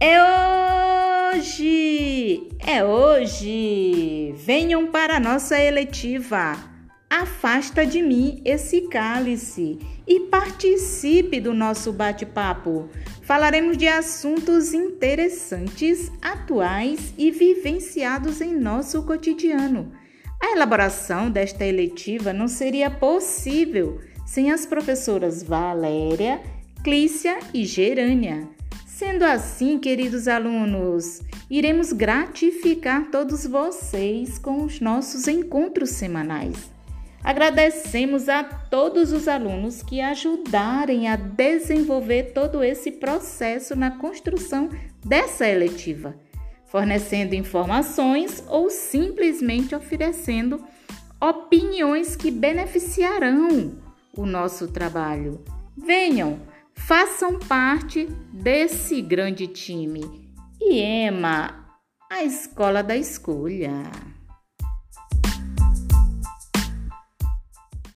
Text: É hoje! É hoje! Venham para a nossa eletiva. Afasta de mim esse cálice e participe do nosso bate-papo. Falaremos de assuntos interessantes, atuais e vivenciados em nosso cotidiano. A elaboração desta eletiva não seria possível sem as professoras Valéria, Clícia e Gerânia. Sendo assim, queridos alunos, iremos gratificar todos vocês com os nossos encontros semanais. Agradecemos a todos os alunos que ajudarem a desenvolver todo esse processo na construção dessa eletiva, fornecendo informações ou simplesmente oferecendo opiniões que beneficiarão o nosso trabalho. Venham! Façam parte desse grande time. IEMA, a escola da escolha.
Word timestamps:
É 0.00 1.34
hoje! 1.34 2.48
É 2.58 2.84
hoje! 2.84 4.34
Venham 4.36 4.88
para 4.88 5.16
a 5.16 5.20
nossa 5.20 5.58
eletiva. 5.60 6.56
Afasta 7.08 7.86
de 7.86 8.02
mim 8.02 8.42
esse 8.44 8.82
cálice 8.88 9.78
e 10.06 10.20
participe 10.20 11.40
do 11.40 11.54
nosso 11.54 11.92
bate-papo. 11.92 12.88
Falaremos 13.22 13.76
de 13.76 13.86
assuntos 13.86 14.74
interessantes, 14.74 16.10
atuais 16.20 17.14
e 17.16 17.30
vivenciados 17.30 18.40
em 18.40 18.52
nosso 18.52 19.04
cotidiano. 19.04 19.92
A 20.42 20.52
elaboração 20.52 21.30
desta 21.30 21.64
eletiva 21.64 22.32
não 22.32 22.48
seria 22.48 22.90
possível 22.90 24.00
sem 24.26 24.50
as 24.50 24.66
professoras 24.66 25.42
Valéria, 25.42 26.42
Clícia 26.82 27.38
e 27.54 27.64
Gerânia. 27.64 28.48
Sendo 28.96 29.24
assim, 29.24 29.76
queridos 29.80 30.28
alunos, 30.28 31.20
iremos 31.50 31.92
gratificar 31.92 33.10
todos 33.10 33.44
vocês 33.44 34.38
com 34.38 34.62
os 34.62 34.78
nossos 34.78 35.26
encontros 35.26 35.90
semanais. 35.90 36.70
Agradecemos 37.20 38.28
a 38.28 38.44
todos 38.44 39.10
os 39.10 39.26
alunos 39.26 39.82
que 39.82 40.00
ajudarem 40.00 41.08
a 41.08 41.16
desenvolver 41.16 42.32
todo 42.32 42.62
esse 42.62 42.92
processo 42.92 43.74
na 43.74 43.90
construção 43.90 44.70
dessa 45.04 45.44
eletiva, 45.48 46.14
fornecendo 46.64 47.34
informações 47.34 48.44
ou 48.48 48.70
simplesmente 48.70 49.74
oferecendo 49.74 50.64
opiniões 51.20 52.14
que 52.14 52.30
beneficiarão 52.30 53.72
o 54.16 54.24
nosso 54.24 54.68
trabalho. 54.68 55.42
Venham! 55.76 56.53
Façam 56.86 57.38
parte 57.38 58.06
desse 58.30 59.00
grande 59.00 59.46
time. 59.46 60.02
IEMA, 60.60 61.66
a 62.10 62.22
escola 62.22 62.82
da 62.82 62.94
escolha. 62.94 63.72